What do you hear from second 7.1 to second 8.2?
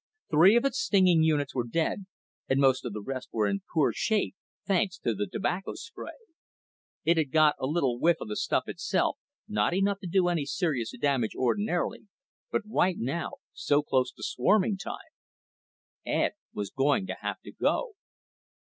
had got a little whiff